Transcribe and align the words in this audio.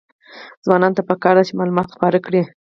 ځوانانو 0.63 0.97
ته 0.97 1.03
پکار 1.09 1.35
ده 1.37 1.43
چې، 1.47 1.53
معلومات 1.59 1.87
خپاره 1.95 2.19
کړي. 2.25 2.41